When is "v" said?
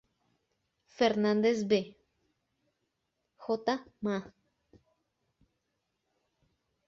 1.67-1.77